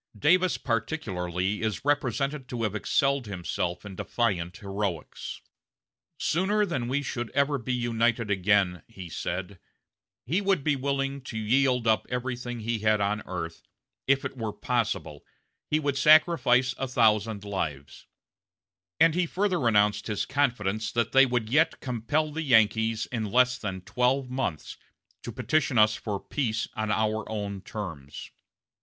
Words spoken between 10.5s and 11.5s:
be willing to